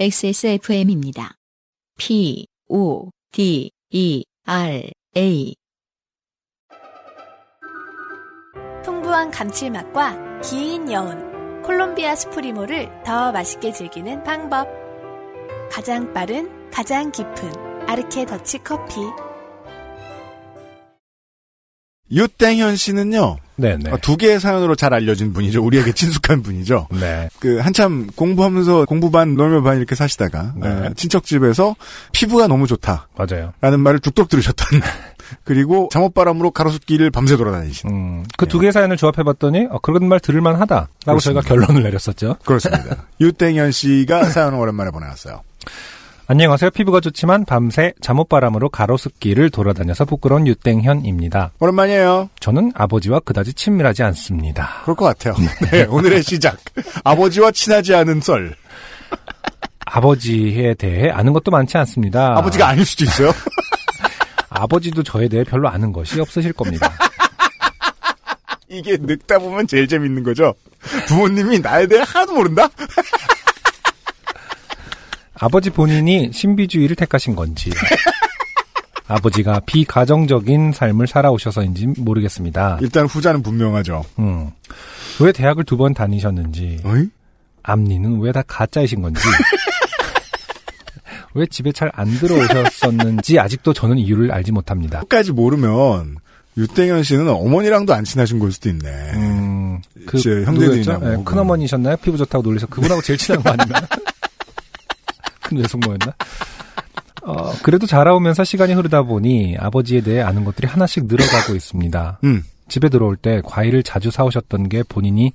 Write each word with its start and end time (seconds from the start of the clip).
XSFM입니다. 0.00 1.34
P, 1.98 2.46
O, 2.68 3.10
D, 3.32 3.70
E, 3.90 4.24
R, 4.46 4.90
A. 5.14 5.54
풍부한 8.82 9.30
감칠맛과 9.30 10.40
긴 10.40 10.90
여운, 10.90 11.60
콜롬비아 11.60 12.16
스프리모를 12.16 12.88
더 13.04 13.30
맛있게 13.30 13.72
즐기는 13.72 14.22
방법. 14.24 14.66
가장 15.70 16.10
빠른, 16.14 16.70
가장 16.70 17.12
깊은 17.12 17.86
아르케 17.86 18.24
더치 18.24 18.56
커피. 18.64 19.00
유땡현 22.10 22.76
씨는요. 22.76 23.36
네네. 23.60 23.90
어, 23.90 23.98
두 23.98 24.16
개의 24.16 24.40
사연으로 24.40 24.74
잘 24.74 24.94
알려진 24.94 25.32
분이죠. 25.32 25.62
우리에게 25.62 25.92
친숙한 25.92 26.42
분이죠. 26.42 26.88
네. 26.98 27.28
그 27.38 27.58
한참 27.58 28.08
공부하면서 28.14 28.86
공부반 28.86 29.34
놀며 29.34 29.62
반 29.62 29.76
이렇게 29.76 29.94
사시다가 29.94 30.54
네. 30.56 30.68
어, 30.68 30.90
친척 30.96 31.24
집에서 31.24 31.76
피부가 32.12 32.46
너무 32.46 32.66
좋다라는 32.66 33.04
맞아요. 33.16 33.52
말을 33.60 34.00
뚝뚝 34.00 34.28
들으셨던 34.28 34.80
그리고 35.44 35.88
잠옷바람으로 35.92 36.50
가로수길을 36.50 37.10
밤새 37.10 37.36
돌아다니신 37.36 37.90
음, 37.90 38.24
그두 38.36 38.58
개의 38.58 38.72
사연을 38.72 38.96
조합해봤더니, 38.96 39.68
어, 39.70 39.78
그런 39.78 40.08
말 40.08 40.18
들을만 40.18 40.56
하다라고 40.56 40.88
그렇습니다. 41.04 41.42
저희가 41.42 41.48
결론을 41.66 41.82
내렸었죠. 41.84 42.36
그렇습니다. 42.44 43.04
유땡현 43.20 43.70
씨가 43.70 44.24
사연을 44.24 44.58
오랜만에 44.58 44.90
보내왔어요. 44.90 45.42
안녕하세요. 46.30 46.70
피부가 46.70 47.00
좋지만 47.00 47.44
밤새 47.44 47.92
잠옷바람으로 48.00 48.68
가로수길을 48.68 49.50
돌아다녀서 49.50 50.04
부끄러운 50.04 50.46
유땡현입니다. 50.46 51.50
오랜만이에요. 51.58 52.30
저는 52.38 52.70
아버지와 52.76 53.18
그다지 53.18 53.52
친밀하지 53.52 54.04
않습니다. 54.04 54.82
그럴 54.84 54.94
것 54.94 55.06
같아요. 55.06 55.34
네, 55.72 55.86
오늘의 55.90 56.22
시작. 56.22 56.56
아버지와 57.02 57.50
친하지 57.50 57.96
않은 57.96 58.20
썰. 58.20 58.54
아버지에 59.86 60.74
대해 60.74 61.10
아는 61.10 61.32
것도 61.32 61.50
많지 61.50 61.76
않습니다. 61.78 62.38
아버지가 62.38 62.68
아닐 62.68 62.86
수도 62.86 63.06
있어요. 63.06 63.32
아버지도 64.50 65.02
저에 65.02 65.26
대해 65.26 65.42
별로 65.42 65.68
아는 65.68 65.92
것이 65.92 66.20
없으실 66.20 66.52
겁니다. 66.52 66.92
이게 68.68 68.96
늙다 69.00 69.40
보면 69.40 69.66
제일 69.66 69.88
재밌는 69.88 70.22
거죠. 70.22 70.54
부모님이 71.08 71.58
나에 71.58 71.88
대해 71.88 72.04
하나도 72.06 72.34
모른다? 72.34 72.68
아버지 75.40 75.70
본인이 75.70 76.30
신비주의를 76.32 76.96
택하신 76.96 77.34
건지, 77.34 77.70
아버지가 79.08 79.60
비가정적인 79.66 80.72
삶을 80.72 81.06
살아오셔서인지 81.06 81.86
모르겠습니다. 81.98 82.78
일단 82.82 83.06
후자는 83.06 83.42
분명하죠. 83.42 84.04
음. 84.18 84.50
왜 85.20 85.32
대학을 85.32 85.64
두 85.64 85.76
번 85.76 85.94
다니셨는지, 85.94 86.80
어이? 86.84 87.08
앞니는 87.62 88.20
왜 88.20 88.32
다 88.32 88.42
가짜이신 88.46 89.00
건지, 89.02 89.20
왜 91.34 91.46
집에 91.46 91.72
잘 91.72 91.90
안 91.94 92.06
들어오셨었는지 92.18 93.38
아직도 93.38 93.72
저는 93.72 93.98
이유를 93.98 94.32
알지 94.32 94.52
못합니다. 94.52 95.00
끝까지 95.00 95.32
모르면 95.32 96.16
유땡현 96.56 97.02
씨는 97.02 97.28
어머니랑도 97.28 97.94
안 97.94 98.04
친하신 98.04 98.38
걸 98.40 98.52
수도 98.52 98.68
있네. 98.68 98.88
음, 99.14 99.80
그, 100.06 100.18
제 100.18 100.42
형제들이나 100.44 100.58
누구였죠? 100.58 100.90
뭐 100.92 100.98
네, 101.00 101.14
혹은. 101.14 101.24
큰어머니셨나요? 101.24 101.96
피부 101.98 102.16
좋다고 102.18 102.42
놀리셔. 102.42 102.66
그분하고 102.66 103.00
제일 103.02 103.18
친한 103.18 103.42
거 103.42 103.50
아닌가? 103.50 103.80
큰 105.50 105.58
외숙모였나? 105.58 106.14
어, 107.22 107.52
그래도 107.62 107.86
자라오면서 107.86 108.44
시간이 108.44 108.72
흐르다 108.72 109.02
보니 109.02 109.56
아버지에 109.58 110.00
대해 110.00 110.22
아는 110.22 110.44
것들이 110.44 110.66
하나씩 110.66 111.06
늘어가고 111.06 111.54
있습니다. 111.54 112.20
음. 112.24 112.42
집에 112.68 112.88
들어올 112.88 113.16
때 113.16 113.42
과일을 113.44 113.82
자주 113.82 114.10
사오셨던 114.10 114.68
게 114.68 114.82
본인이 114.84 115.32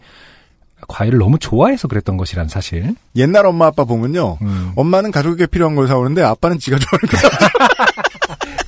과일을 0.87 1.19
너무 1.19 1.37
좋아해서 1.37 1.87
그랬던 1.87 2.17
것이란 2.17 2.47
사실. 2.47 2.95
옛날 3.15 3.45
엄마 3.45 3.67
아빠 3.67 3.83
보면요. 3.83 4.37
음, 4.41 4.71
엄마는 4.75 5.11
가족에게 5.11 5.45
필요한 5.47 5.75
걸 5.75 5.87
사오는데 5.87 6.23
아빠는 6.23 6.59
지가 6.59 6.77
좋아하는 6.79 7.09
거 7.09 7.17
사. 7.17 7.29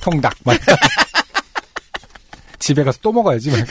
통닭. 0.00 0.34
막. 0.44 0.56
집에 2.58 2.84
가서 2.84 2.98
또 3.02 3.12
먹어야지. 3.12 3.50
막. 3.50 3.60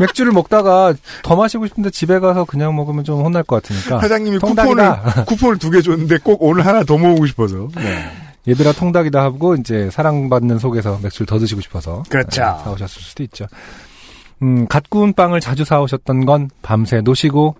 맥주를 0.00 0.32
먹다가 0.32 0.94
더 1.22 1.36
마시고 1.36 1.66
싶은데 1.66 1.90
집에 1.90 2.18
가서 2.18 2.44
그냥 2.44 2.74
먹으면 2.74 3.04
좀 3.04 3.20
혼날 3.22 3.42
것 3.44 3.62
같으니까. 3.62 4.00
사장님이 4.00 4.38
통닭이다. 4.40 5.00
쿠폰을 5.02 5.24
쿠폰을 5.26 5.58
두 5.58 5.70
개 5.70 5.80
줬는데 5.82 6.18
꼭 6.24 6.42
오늘 6.42 6.66
하나 6.66 6.82
더 6.82 6.98
모으고 6.98 7.26
싶어서. 7.26 7.68
네. 7.76 8.10
얘들아 8.48 8.72
통닭이다 8.72 9.20
하고 9.20 9.54
이제 9.54 9.90
사랑받는 9.92 10.58
속에서 10.58 10.98
맥주를 11.02 11.26
더 11.26 11.38
드시고 11.38 11.60
싶어서 11.60 12.02
그렇죠. 12.08 12.40
네, 12.42 12.46
사오셨을 12.64 13.02
수도 13.02 13.22
있죠. 13.24 13.46
음, 14.42 14.66
갓 14.66 14.88
구운 14.88 15.12
빵을 15.12 15.40
자주 15.40 15.64
사오셨던 15.64 16.24
건 16.24 16.48
밤새 16.62 17.02
노시고 17.02 17.54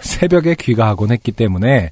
새벽에 0.00 0.54
귀가하곤 0.54 1.10
했기 1.10 1.32
때문에 1.32 1.90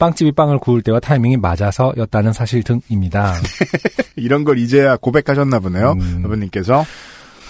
빵집이 0.00 0.32
빵을 0.32 0.58
구울 0.58 0.82
때와 0.82 0.98
타이밍이 0.98 1.36
맞아서였다는 1.36 2.32
사실 2.32 2.64
등입니다. 2.64 3.34
이런 4.16 4.42
걸 4.42 4.58
이제야 4.58 4.96
고백하셨나 4.96 5.60
보네요. 5.60 5.92
음. 5.92 6.22
아버님께서. 6.24 6.84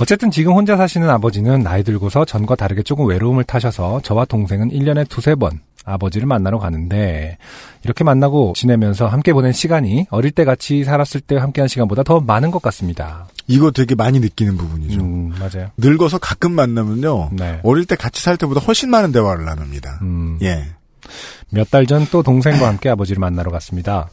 어쨌든 0.00 0.31
지금 0.31 0.53
혼자 0.53 0.76
사시는 0.76 1.09
아버지는 1.10 1.60
나이 1.60 1.82
들고서 1.82 2.25
전과 2.25 2.54
다르게 2.54 2.82
조금 2.82 3.06
외로움을 3.06 3.44
타셔서 3.44 4.00
저와 4.03 4.25
동생은 4.26 4.70
1년에 4.70 5.09
두세 5.09 5.34
번 5.34 5.60
아버지를 5.84 6.26
만나러 6.26 6.59
가는데 6.59 7.38
이렇게 7.82 8.04
만나고 8.04 8.53
지내면서 8.54 9.06
함께 9.06 9.32
보낸 9.32 9.53
시간이 9.53 10.06
어릴 10.10 10.31
때 10.31 10.44
같이 10.44 10.84
살았을 10.84 11.20
때 11.22 11.36
함께한 11.36 11.66
시간보다 11.69 12.03
더 12.03 12.20
많은 12.20 12.50
것 12.50 12.60
같습니다. 12.62 13.26
이거 13.47 13.70
되게 13.70 13.94
많이 13.94 14.20
느끼는 14.20 14.56
부분이죠. 14.56 15.00
음, 15.00 15.32
맞아요. 15.41 15.70
늙어서 15.78 16.19
가끔 16.19 16.53
만나면요. 16.53 17.30
네. 17.32 17.60
어릴 17.65 17.86
때 17.86 17.97
같이 17.97 18.22
살 18.22 18.36
때보다 18.36 18.60
훨씬 18.60 18.91
많은 18.91 19.12
대화를 19.12 19.44
나눕니다. 19.47 19.98
음, 20.03 20.38
예. 20.42 20.65
몇 21.50 21.70
달 21.70 21.86
전 21.86 22.06
또 22.12 22.22
동생과 22.22 22.69
함께 22.69 22.91
아버지를 22.91 23.19
만나러 23.20 23.50
갔습니다. 23.50 24.10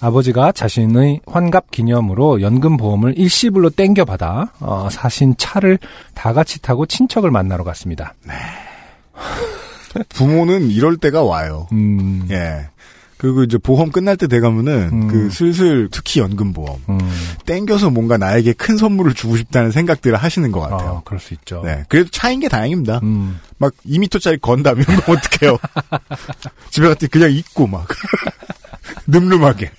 아버지가 0.00 0.52
자신의 0.52 1.20
환갑 1.26 1.70
기념으로 1.70 2.40
연금보험을 2.40 3.18
일시불로 3.18 3.70
땡겨받아 3.70 4.52
어, 4.60 4.88
사신 4.90 5.34
차를 5.36 5.78
다 6.14 6.32
같이 6.32 6.62
타고 6.62 6.86
친척을 6.86 7.30
만나러 7.30 7.64
갔습니다. 7.64 8.14
부모는 10.10 10.70
이럴 10.70 10.96
때가 10.96 11.22
와요. 11.22 11.66
음, 11.72 12.26
예. 12.30 12.68
그리고 13.16 13.42
이제 13.42 13.58
보험 13.58 13.90
끝날 13.90 14.16
때 14.16 14.28
돼가면은 14.28 14.90
음. 14.92 15.08
그 15.08 15.30
슬슬 15.30 15.88
특히 15.90 16.20
연금보험 16.20 16.80
음, 16.88 16.98
땡겨서 17.46 17.90
뭔가 17.90 18.16
나에게 18.16 18.52
큰 18.52 18.76
선물을 18.76 19.14
주고 19.14 19.36
싶다는 19.36 19.72
생각들을 19.72 20.16
하시는 20.16 20.52
것 20.52 20.60
같아요. 20.60 20.90
어, 20.90 21.02
그럴 21.04 21.18
수 21.18 21.34
있죠. 21.34 21.62
네. 21.64 21.82
그래도 21.88 22.10
차인 22.10 22.38
게 22.38 22.48
다행입니다. 22.48 23.00
음, 23.02 23.40
막 23.58 23.74
2미터짜리 23.84 24.40
건담 24.40 24.78
이런 24.80 25.00
거 25.00 25.12
어떡해요. 25.14 25.58
집에 26.70 26.86
갔더니 26.86 27.10
그냥 27.10 27.32
입고 27.32 27.66
막. 27.66 27.88
늠름하게. 29.06 29.70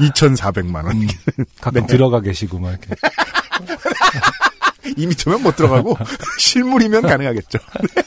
2,400만 0.00 0.84
원. 0.84 1.06
가끔 1.60 1.82
네. 1.82 1.86
들어가 1.86 2.20
계시고 2.20 2.58
막 2.58 2.70
이렇게. 2.70 2.94
2미터면 4.96 5.42
못 5.42 5.56
들어가고 5.56 5.96
실물이면 6.38 7.02
가능하겠죠. 7.02 7.58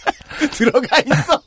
들어가 0.51 0.99
있어. 0.99 1.41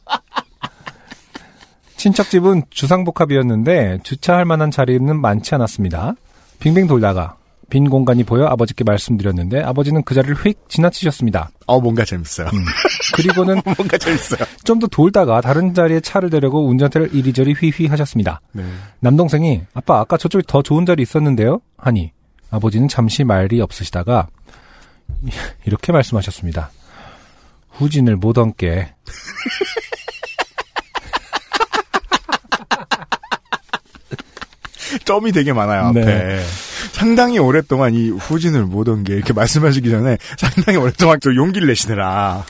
친척집은 1.97 2.65
주상복합이었는데 2.71 4.00
주차할 4.03 4.44
만한 4.44 4.71
자리는 4.71 5.19
많지 5.21 5.55
않았습니다. 5.55 6.15
빙빙 6.61 6.87
돌다가 6.87 7.37
빈 7.74 7.90
공간이 7.90 8.22
보여 8.22 8.46
아버지께 8.46 8.84
말씀드렸는데 8.84 9.60
아버지는 9.60 10.04
그 10.04 10.14
자리를 10.14 10.36
휙 10.36 10.68
지나치셨습니다. 10.68 11.50
어 11.66 11.80
뭔가 11.80 12.04
재밌어요. 12.04 12.46
그리고는 13.16 13.60
뭔가 13.76 13.98
재밌어요. 13.98 14.46
좀 14.62 14.78
더 14.78 14.86
돌다가 14.86 15.40
다른 15.40 15.74
자리에 15.74 15.98
차를 15.98 16.30
대려고 16.30 16.68
운전대를 16.68 17.12
이리저리 17.16 17.52
휘휘 17.54 17.88
하셨습니다. 17.88 18.40
네. 18.52 18.62
남동생이 19.00 19.62
아빠 19.74 19.98
아까 19.98 20.16
저쪽에 20.16 20.44
더 20.46 20.62
좋은 20.62 20.86
자리 20.86 21.02
있었는데요? 21.02 21.62
하니 21.76 22.12
아버지는 22.52 22.87
잠시 22.87 23.25
말이 23.25 23.60
없으시다가 23.60 24.28
이렇게 25.66 25.90
말씀하셨습니다. 25.90 26.70
후진을 27.70 28.14
못 28.14 28.38
얻게 28.38 28.94
점이 35.04 35.32
되게 35.32 35.52
많아요 35.52 35.87
앞에. 35.87 36.04
네. 36.04 36.40
상당히 36.92 37.38
오랫동안 37.38 37.94
이 37.94 38.10
후진을 38.10 38.64
못 38.66 38.88
온 38.88 39.04
게 39.04 39.14
이렇게 39.14 39.32
말씀하시기 39.32 39.88
전에 39.90 40.19
상당히 40.38 40.78
오랫동안 40.78 41.19
저 41.20 41.34
용기를 41.34 41.69
내시느라. 41.69 42.44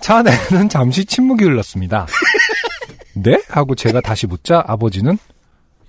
차 0.00 0.18
안에는 0.18 0.68
잠시 0.68 1.04
침묵이 1.04 1.44
흘렀습니다. 1.44 2.06
네? 3.14 3.40
하고 3.48 3.74
제가 3.74 4.00
다시 4.00 4.26
묻자 4.26 4.62
아버지는 4.66 5.18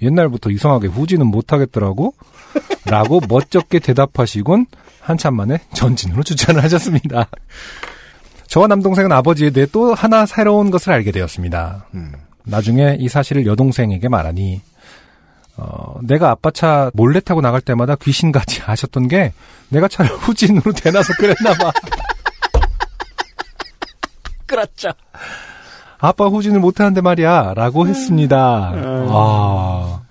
옛날부터 0.01 0.49
이상하게 0.49 0.87
후진은 0.87 1.27
못하겠더라고? 1.27 2.13
라고 2.85 3.21
멋쩍게 3.27 3.79
대답하시곤 3.79 4.65
한참 5.01 5.35
만에 5.35 5.59
전진으로 5.73 6.23
주차를 6.23 6.63
하셨습니다. 6.63 7.27
저와 8.47 8.65
남동생은 8.67 9.11
아버지에 9.11 9.51
대해 9.51 9.67
또 9.71 9.93
하나 9.93 10.25
새로운 10.25 10.71
것을 10.71 10.91
알게 10.93 11.11
되었습니다. 11.11 11.85
음. 11.93 12.13
나중에 12.45 12.97
이 12.99 13.07
사실을 13.09 13.45
여동생에게 13.45 14.07
말하니 14.09 14.61
어, 15.59 15.99
내가 16.01 16.29
아빠 16.29 16.51
차 16.51 16.89
몰래 16.93 17.19
타고 17.19 17.41
나갈 17.41 17.59
때마다 17.59 17.95
귀신같이 17.95 18.61
하셨던 18.65 19.07
게 19.09 19.33
내가 19.69 19.87
차를 19.87 20.09
후진으로 20.15 20.71
대놔서 20.71 21.13
그랬나 21.19 21.53
봐. 21.55 21.71
그렇죠. 24.47 24.89
아빠 25.99 26.25
후진을 26.25 26.59
못하는데 26.59 27.01
말이야. 27.01 27.53
라고 27.55 27.85
했습니다. 27.87 28.73
아. 28.75 30.01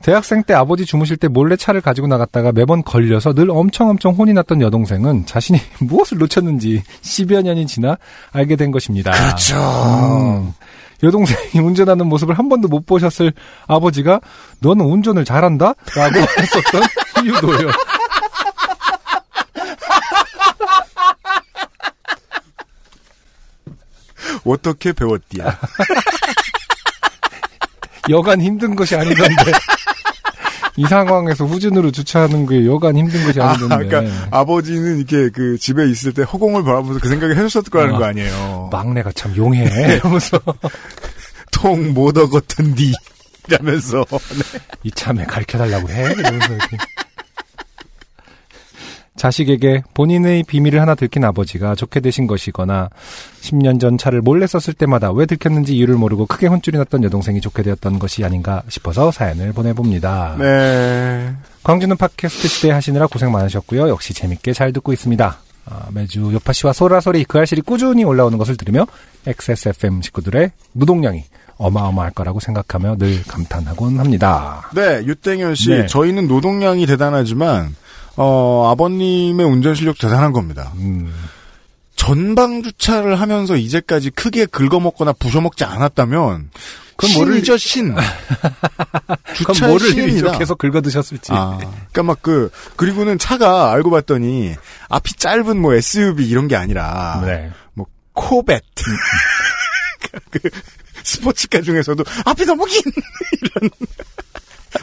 대학생 0.00 0.44
때 0.44 0.54
아버지 0.54 0.86
주무실 0.86 1.16
때 1.16 1.26
몰래 1.26 1.56
차를 1.56 1.80
가지고 1.80 2.06
나갔다가 2.06 2.52
매번 2.52 2.84
걸려서 2.84 3.34
늘 3.34 3.50
엄청 3.50 3.88
엄청 3.90 4.14
혼이 4.14 4.32
났던 4.34 4.62
여동생은 4.62 5.26
자신이 5.26 5.58
무엇을 5.80 6.18
놓쳤는지 6.18 6.84
10여 7.02 7.42
년이 7.42 7.66
지나 7.66 7.98
알게 8.30 8.54
된 8.54 8.70
것입니다. 8.70 9.10
그렇죠. 9.10 9.56
음. 9.56 10.52
여동생이 11.02 11.62
운전하는 11.62 12.06
모습을 12.06 12.38
한 12.38 12.48
번도 12.48 12.68
못 12.68 12.86
보셨을 12.86 13.32
아버지가 13.66 14.20
너는 14.60 14.84
운전을 14.84 15.24
잘한다? 15.24 15.74
라고 15.94 16.18
했었던 16.40 16.82
이유도요. 17.24 17.70
어떻게 24.44 24.92
배웠디야? 24.92 25.58
여간 28.08 28.40
힘든 28.40 28.76
것이 28.76 28.94
아니던데. 28.94 29.34
이 30.76 30.84
상황에서 30.84 31.44
후진으로 31.44 31.90
주차하는 31.90 32.46
게 32.46 32.66
여간 32.66 32.96
힘든 32.96 33.24
것이 33.24 33.40
아, 33.40 33.50
아니던데. 33.50 33.88
그러니까 33.88 34.28
아버지는 34.30 34.98
이렇게 34.98 35.30
그 35.30 35.58
집에 35.58 35.88
있을 35.88 36.12
때 36.12 36.22
허공을 36.22 36.62
바라보면서 36.64 37.00
그 37.00 37.08
생각을 37.08 37.36
해줬을 37.36 37.70
거라는 37.70 37.94
어. 37.94 37.98
거 37.98 38.04
아니에요. 38.04 38.68
막내가 38.70 39.10
참 39.12 39.34
용해. 39.36 39.64
이러면서 39.96 40.38
통 41.50 41.94
못 41.94 42.16
얻었던디. 42.18 42.92
이라면서. 43.48 44.04
이 44.82 44.90
참에 44.90 45.24
가르쳐달라고 45.24 45.88
해. 45.88 46.12
이러면서 46.12 46.52
이렇게. 46.52 46.76
자식에게 49.16 49.82
본인의 49.94 50.44
비밀을 50.44 50.80
하나 50.80 50.94
들킨 50.94 51.24
아버지가 51.24 51.74
좋게 51.74 52.00
되신 52.00 52.26
것이거나 52.26 52.90
10년 53.40 53.80
전 53.80 53.98
차를 53.98 54.20
몰래 54.20 54.46
썼을 54.46 54.74
때마다 54.74 55.10
왜 55.12 55.26
들켰는지 55.26 55.76
이유를 55.76 55.96
모르고 55.96 56.26
크게 56.26 56.46
혼쭐이 56.46 56.76
났던 56.78 57.04
여동생이 57.04 57.40
좋게 57.40 57.62
되었던 57.62 57.98
것이 57.98 58.24
아닌가 58.24 58.62
싶어서 58.68 59.10
사연을 59.10 59.52
보내봅니다. 59.52 60.36
네. 60.38 61.32
광주는 61.62 61.96
팟캐스트 61.96 62.48
시대 62.48 62.70
하시느라 62.70 63.06
고생 63.06 63.32
많으셨고요. 63.32 63.88
역시 63.88 64.14
재밌게 64.14 64.52
잘 64.52 64.72
듣고 64.72 64.92
있습니다. 64.92 65.38
아, 65.68 65.86
매주 65.92 66.32
요파 66.32 66.52
씨와 66.52 66.72
소라소리 66.72 67.24
그 67.24 67.38
알실이 67.38 67.62
꾸준히 67.62 68.04
올라오는 68.04 68.38
것을 68.38 68.56
들으며 68.56 68.86
XSFM 69.26 70.00
식구들의 70.02 70.52
노동량이 70.72 71.24
어마어마할 71.58 72.12
거라고 72.12 72.38
생각하며 72.40 72.96
늘 72.98 73.22
감탄하곤 73.24 73.98
합니다. 73.98 74.70
네, 74.74 75.02
유땡현 75.04 75.54
씨. 75.54 75.70
네. 75.70 75.86
저희는 75.86 76.28
노동량이 76.28 76.86
대단하지만, 76.86 77.74
어, 78.16 78.70
아버님의 78.72 79.44
운전 79.46 79.74
실력도 79.74 80.06
대단한 80.08 80.32
겁니다. 80.32 80.72
음, 80.76 81.12
전방 81.96 82.62
주차를 82.62 83.20
하면서 83.20 83.56
이제까지 83.56 84.10
크게 84.10 84.46
긁어먹거나 84.46 85.12
부셔먹지 85.14 85.64
않았다면, 85.64 86.50
그럼 86.96 87.14
뭐를- 87.14 87.32
신이죠, 87.34 87.56
신. 87.58 87.94
주차의 89.36 89.70
뭐를 89.70 89.88
신입니다. 89.90 90.38
계속 90.38 90.56
긁어 90.58 90.80
드셨을지. 90.80 91.30
아, 91.32 91.58
그니까 91.58 92.02
막 92.02 92.22
그, 92.22 92.50
그리고는 92.76 93.18
차가 93.18 93.70
알고 93.72 93.90
봤더니, 93.90 94.54
앞이 94.88 95.14
짧은 95.14 95.60
뭐 95.60 95.74
SUV 95.74 96.26
이런 96.26 96.48
게 96.48 96.56
아니라, 96.56 97.22
네. 97.24 97.50
뭐, 97.74 97.86
코벳. 98.14 98.62
그, 100.30 100.38
스포츠카 101.02 101.60
중에서도, 101.60 102.02
앞이 102.24 102.44
너무 102.46 102.64
긴! 102.64 102.80
이런. 103.42 103.70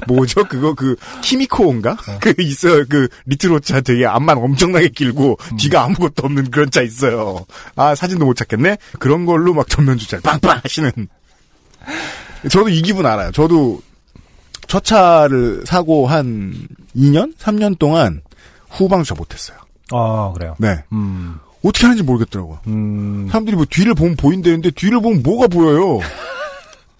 뭐죠? 0.07 0.43
그거, 0.45 0.73
그, 0.73 0.95
키미코인가? 1.21 1.97
그, 2.19 2.33
있어요. 2.39 2.85
그, 2.87 3.07
리트로차 3.25 3.81
되게 3.81 4.05
앞만 4.05 4.37
엄청나게 4.37 4.89
길고, 4.89 5.37
뒤가 5.57 5.83
아무것도 5.83 6.23
없는 6.23 6.51
그런 6.51 6.71
차 6.71 6.81
있어요. 6.81 7.45
아, 7.75 7.95
사진도 7.95 8.25
못 8.25 8.35
찾겠네? 8.35 8.77
그런 8.99 9.25
걸로 9.25 9.53
막 9.53 9.67
전면 9.69 9.97
주차를 9.97 10.21
빵빵 10.21 10.61
하시는. 10.63 10.91
저도 12.49 12.69
이 12.69 12.81
기분 12.81 13.05
알아요. 13.05 13.31
저도, 13.31 13.81
첫 14.67 14.83
차를 14.83 15.63
사고 15.65 16.07
한 16.07 16.67
2년? 16.95 17.35
3년 17.37 17.77
동안 17.77 18.21
후방 18.69 19.03
주차 19.03 19.15
못했어요. 19.15 19.57
아, 19.91 20.31
그래요. 20.33 20.55
네. 20.57 20.83
음, 20.91 21.37
어떻게 21.63 21.85
하는지 21.85 22.03
모르겠더라고요. 22.03 22.59
음, 22.67 23.27
사람들이 23.29 23.55
뭐 23.55 23.65
뒤를 23.69 23.93
보면 23.93 24.15
보인다는데 24.15 24.71
뒤를 24.71 25.01
보면 25.01 25.23
뭐가 25.23 25.47
보여요? 25.47 25.99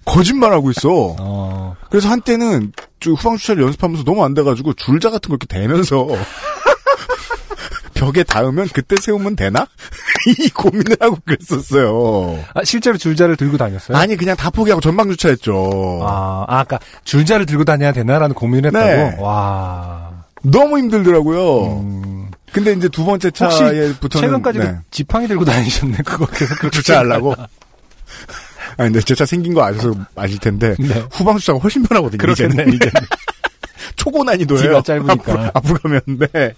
거짓말하고 0.06 0.72
있어. 0.72 1.16
어, 1.20 1.76
그래서 1.90 2.10
한때는 2.10 2.72
저 3.00 3.12
후방 3.12 3.38
주차를 3.38 3.64
연습하면서 3.64 4.04
너무 4.04 4.24
안 4.24 4.34
돼가지고 4.34 4.74
줄자 4.74 5.10
같은 5.10 5.30
거 5.30 5.36
이렇게 5.36 5.48
대면서 5.48 6.08
벽에 7.94 8.24
닿으면 8.24 8.68
그때 8.74 8.96
세우면 8.98 9.36
되나? 9.36 9.66
이 10.40 10.50
고민을 10.50 10.98
하고 11.00 11.18
그랬었어요. 11.26 12.44
아, 12.54 12.64
실제로 12.64 12.98
줄자를 12.98 13.38
들고 13.38 13.58
다녔어요? 13.58 13.98
아니 13.98 14.18
그냥 14.18 14.36
다 14.36 14.50
포기하고 14.50 14.82
전방 14.82 15.10
주차했죠. 15.10 16.02
아, 16.04 16.46
아, 16.48 16.60
아까 16.60 16.80
줄자를 17.04 17.46
들고 17.46 17.64
다녀야 17.64 17.92
되나라는 17.94 18.36
고민을 18.36 18.68
했다고? 18.68 18.86
네. 18.86 19.18
와. 19.20 20.12
너무 20.44 20.78
힘들더라고요. 20.78 21.80
음, 21.80 22.32
근데 22.52 22.74
이제 22.74 22.90
두 22.90 23.06
번째 23.06 23.32
혹시 23.40 23.58
차에부터는 23.58 24.28
최근까지도 24.28 24.64
네. 24.66 24.78
지팡이 24.92 25.28
들고 25.28 25.46
다니셨네, 25.46 25.98
그거 26.06 26.26
계속 26.26 26.60
그렇게 26.60 26.78
주차하려고. 26.78 27.36
아니 28.78 28.92
근데 28.92 29.02
제 29.02 29.16
차 29.16 29.26
생긴 29.26 29.54
거 29.54 29.64
아셔서 29.64 29.94
아실 30.16 30.40
텐데 30.40 30.76
네. 30.80 31.04
후방 31.12 31.38
주차가 31.38 31.60
훨씬 31.60 31.84
편하거든요. 31.84 32.18
그렇겠네. 32.18 32.66
이제. 32.76 32.90
초고 33.96 34.24
난이도예요. 34.24 34.82
짧으니까. 34.82 35.14
앞으로, 35.14 35.52
앞으로 35.54 35.76
가면 35.80 36.02
네. 36.32 36.54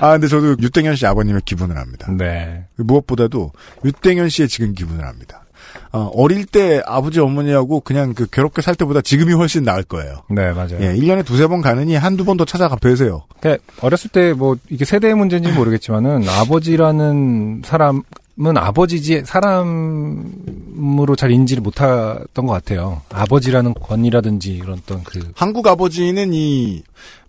아 0.00 0.12
근데 0.12 0.26
저도 0.28 0.56
유땡현 0.60 0.96
씨 0.96 1.06
아버님의 1.06 1.42
기분을 1.44 1.78
압니다. 1.78 2.10
네. 2.10 2.64
무엇보다도 2.76 3.52
유땡현 3.84 4.28
씨의 4.28 4.48
지금 4.48 4.74
기분을 4.74 5.04
압니다. 5.04 5.44
어, 5.92 6.10
어릴 6.14 6.44
때 6.44 6.82
아버지 6.86 7.20
어머니하고 7.20 7.80
그냥 7.80 8.14
그 8.14 8.26
괴롭게 8.26 8.60
살 8.62 8.74
때보다 8.74 9.00
지금이 9.00 9.32
훨씬 9.32 9.62
나을 9.64 9.82
거예요. 9.82 10.22
네, 10.30 10.52
맞아요. 10.52 10.78
예, 10.80 10.92
1년에 10.94 11.24
두세 11.24 11.46
번 11.46 11.60
가느니 11.62 11.94
한두 11.96 12.24
번 12.24 12.36
더 12.36 12.44
찾아가 12.44 12.76
뵈세요. 12.76 13.24
그러니까 13.40 13.62
어렸을 13.80 14.10
때 14.10 14.32
뭐 14.34 14.56
이게 14.68 14.84
세대의 14.84 15.14
문제인지 15.14 15.52
모르겠지만은 15.52 16.28
아버지라는 16.28 17.62
사람 17.64 18.02
은 18.44 18.56
아버지지 18.56 19.22
사람으로 19.24 21.16
잘 21.16 21.30
인지를 21.30 21.62
못했던 21.62 22.46
것 22.46 22.52
같아요. 22.52 23.02
아버지라는 23.10 23.74
권위라든지 23.74 24.52
이런 24.52 24.80
어떤 24.82 25.04
그 25.04 25.30
한국 25.36 25.66
아버지는 25.66 26.32
이 26.34 26.82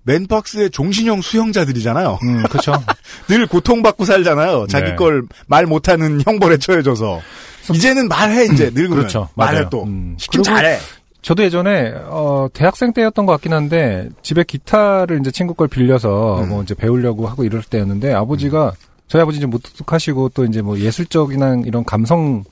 맨박스의 0.04 0.72
종신형 0.72 1.22
수형자들이잖아요. 1.22 2.20
음, 2.24 2.44
그렇죠. 2.44 2.74
늘 3.28 3.48
고통받고 3.48 4.06
살잖아요. 4.06 4.68
자기 4.68 4.92
네. 4.92 4.96
걸말 4.96 5.66
못하는 5.66 6.22
형벌에 6.26 6.58
처해져서. 6.58 7.22
이제는 7.74 8.10
말해, 8.10 8.46
이제, 8.46 8.66
늙으면. 8.74 8.98
그렇죠. 8.98 9.30
말해 9.36 9.60
맞아요. 9.60 9.70
또. 9.70 9.84
음. 9.84 10.16
시키면 10.18 10.44
잘해. 10.44 10.80
저도 11.22 11.44
예전에 11.44 11.94
어 12.08 12.50
대학생 12.54 12.92
때였던 12.92 13.26
것 13.26 13.32
같긴 13.32 13.54
한데 13.54 14.10
집에 14.22 14.44
기타를 14.44 15.22
이제 15.22 15.32
친구 15.32 15.54
걸 15.54 15.70
빌려서 15.70 16.42
음. 16.44 16.50
뭐 16.50 16.64
이제 16.64 16.76
배우려고 16.76 17.28
하고 17.28 17.46
이럴 17.46 17.64
때였는데 17.64 18.14
아버지가 18.14 18.74
저희 19.08 19.22
아버지 19.22 19.38
이제 19.38 19.46
무뚝뚝하시고 19.46 20.30
또 20.30 20.46
이제 20.46 20.62
뭐 20.62 20.80
예술적이나 20.80 21.62
이런 21.66 21.84
감성 21.84 22.44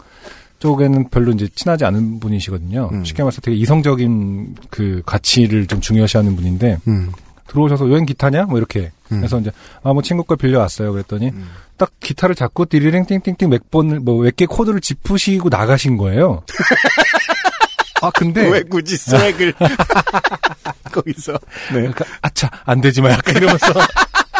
쪽에는 0.60 1.10
별로 1.10 1.32
이제 1.32 1.48
친하지 1.56 1.86
않은 1.86 2.20
분이시거든요. 2.20 2.90
음. 2.92 3.04
쉽게 3.04 3.24
말해서 3.24 3.42
되게 3.42 3.58
이성적인 3.58 4.56
그 4.70 5.02
가치를 5.06 5.66
좀 5.68 5.82
중요시하는 5.82 6.36
분인데 6.36 6.78
음. 6.88 7.12
들어오셔서 7.48 7.90
여행 7.90 8.06
기타냐? 8.06 8.44
뭐 8.46 8.58
이렇게. 8.60 8.92
음. 9.12 9.18
그래서 9.20 9.40
이제 9.40 9.52
아 9.84 9.92
뭐 9.94 10.02
친구 10.04 10.24
걸 10.24 10.38
빌려왔어요. 10.38 10.92
그랬더니 10.92 11.30
음. 11.30 11.50
딱 11.78 11.92
기타를 12.00 12.36
잡고 12.36 12.66
디리링 12.66 13.06
띵띵띵 13.08 13.50
몇 13.50 13.72
번을 13.72 14.00
뭐 14.02 14.24
몇 14.24 14.36
개 14.36 14.46
코드를 14.46 14.82
짚으시고 14.82 15.50
나가신 15.50 15.98
거예요. 15.98 16.44
아 18.04 18.10
근데 18.12 18.48
왜 18.48 18.62
굳이 18.64 18.98
스웩을. 18.98 19.54
거기서. 20.92 21.34
네. 21.70 21.74
그러니까 21.82 22.06
아차 22.22 22.50
안 22.66 22.82
되지 22.82 23.02
마 23.02 23.10
약간 23.12 23.36
이러면서 23.36 23.66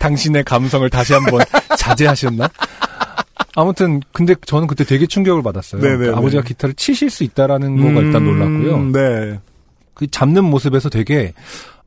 당신의 0.00 0.42
감성을 0.44 0.88
다시 0.90 1.12
한번 1.12 1.40
자제하셨나? 1.78 2.48
아무튼 3.54 4.00
근데 4.12 4.34
저는 4.46 4.66
그때 4.66 4.84
되게 4.84 5.06
충격을 5.06 5.42
받았어요. 5.42 5.80
네네네. 5.80 5.98
그러니까 5.98 6.18
아버지가 6.18 6.42
기타를 6.42 6.74
치실 6.74 7.10
수 7.10 7.22
있다라는 7.22 7.76
거가 7.76 8.00
일단 8.06 8.24
놀랐고요. 8.24 8.74
음, 8.74 8.92
네. 8.92 9.38
그 9.94 10.06
잡는 10.10 10.44
모습에서 10.44 10.88
되게 10.88 11.32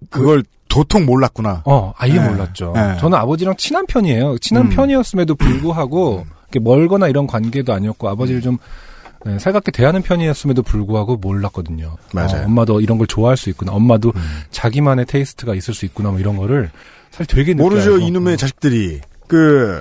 그걸 0.09 0.43
도통 0.69 1.05
몰랐구나. 1.05 1.63
어 1.65 1.93
아예 1.97 2.13
네. 2.13 2.29
몰랐죠. 2.29 2.73
네. 2.75 2.97
저는 2.99 3.17
아버지랑 3.17 3.55
친한 3.57 3.85
편이에요. 3.85 4.37
친한 4.39 4.65
음. 4.65 4.69
편이었음에도 4.69 5.35
불구하고 5.35 6.25
이렇게 6.51 6.59
멀거나 6.59 7.07
이런 7.07 7.27
관계도 7.27 7.73
아니었고 7.73 8.07
아버지를 8.09 8.41
좀 8.41 8.57
네, 9.25 9.39
살갑게 9.39 9.71
대하는 9.71 10.01
편이었음에도 10.01 10.63
불구하고 10.63 11.17
몰랐거든요. 11.17 11.95
맞아요. 12.13 12.41
어, 12.41 12.45
엄마도 12.45 12.81
이런 12.81 12.97
걸 12.97 13.07
좋아할 13.07 13.37
수 13.37 13.49
있구나. 13.49 13.71
엄마도 13.71 14.11
음. 14.15 14.21
자기만의 14.51 15.05
테이스트가 15.05 15.55
있을 15.55 15.73
수 15.73 15.85
있구나. 15.85 16.09
뭐 16.11 16.19
이런 16.19 16.35
거를 16.37 16.71
사실 17.11 17.27
되게 17.27 17.53
모르죠, 17.53 17.93
알고. 17.95 18.05
이놈의 18.05 18.37
자식들이. 18.37 19.01
그, 19.27 19.79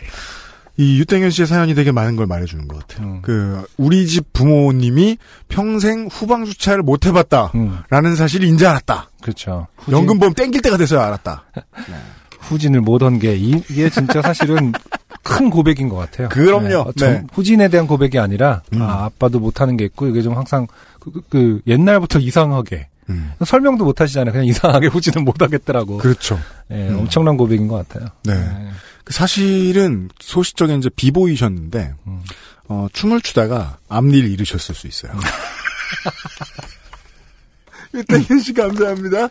이 0.77 0.99
유땡현 1.01 1.31
씨의 1.31 1.47
사연이 1.47 1.75
되게 1.75 1.93
많은 1.93 2.17
걸 2.17 2.27
말해주는 2.27 2.67
것 2.69 2.79
같아요. 2.87 3.07
음. 3.07 3.23
그, 3.23 3.65
우리 3.77 4.07
집 4.07 4.33
부모님이 4.33 5.19
평생 5.49 6.09
후방 6.11 6.45
주차를 6.45 6.83
못 6.83 7.05
해봤다. 7.07 7.53
음, 7.55 7.79
라는 7.91 8.17
사실을 8.17 8.49
이제 8.49 8.67
알았다. 8.67 9.11
그렇죠. 9.21 9.67
후진, 9.77 9.93
연금보험 9.95 10.35
땡길 10.35 10.63
때가 10.63 10.77
돼서야 10.77 11.05
알았다. 11.07 11.45
후진을 12.41 12.81
못 12.81 13.03
한 13.03 13.19
게 13.21 13.35
이게 13.37 13.89
진짜 13.89 14.21
사실은 14.21 14.73
큰 15.23 15.51
고백인 15.51 15.89
것 15.89 15.97
같아요. 15.97 16.29
그럼요. 16.29 16.81
어, 16.89 16.93
정- 16.93 17.13
네. 17.13 17.25
후진에 17.33 17.69
대한 17.69 17.87
고백이 17.87 18.19
아니라 18.19 18.63
음. 18.75 18.83
아, 18.83 19.05
아빠도 19.05 19.39
못하는 19.41 19.77
게 19.77 19.85
있고 19.85 20.07
이게 20.09 20.23
좀 20.23 20.37
항상 20.37 20.67
그, 21.01 21.11
그- 21.13 21.23
그 21.29 21.61
옛날부터 21.67 22.19
이상하게 22.19 22.89
음. 23.11 23.33
설명도 23.45 23.85
못 23.85 24.01
하시잖아요. 24.01 24.33
그냥 24.33 24.47
이상하게 24.47 24.87
후진은 24.89 25.25
못 25.25 25.41
하겠더라고. 25.43 25.99
그렇죠. 25.99 26.39
예, 26.71 26.89
음. 26.89 27.01
엄청난 27.01 27.37
고백인 27.37 27.69
것 27.69 27.87
같아요. 27.89 28.09
네. 28.25 28.33
예. 28.35 28.71
그 29.05 29.13
사실은 29.13 30.09
소시적인 30.21 30.79
이제 30.79 30.89
비보이셨는데 30.95 31.95
음. 32.07 32.21
어, 32.69 32.87
춤을 32.93 33.21
추다가 33.21 33.77
앞니를 33.89 34.31
잃으셨을 34.31 34.75
수 34.75 34.87
있어요. 34.87 35.13
유태현 37.95 38.41
씨 38.41 38.55
감사합니다. 38.55 39.29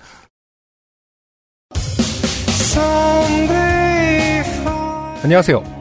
안녕하세요. 5.24 5.81